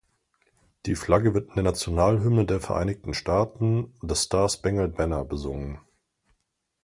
[0.87, 5.79] Die Flagge wird in der Nationalhymne der Vereinigten Staaten "The Star-Spangled Banner" besungen.